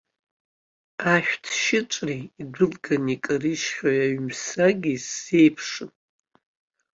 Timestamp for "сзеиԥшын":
5.05-5.91